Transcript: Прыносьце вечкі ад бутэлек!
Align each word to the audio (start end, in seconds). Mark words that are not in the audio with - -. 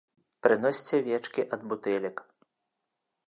Прыносьце 0.45 0.95
вечкі 1.09 1.41
ад 1.57 1.61
бутэлек! 1.73 2.17